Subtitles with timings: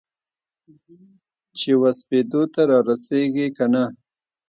[1.57, 3.83] چې وسپېدو ته رارسیږې کنه؟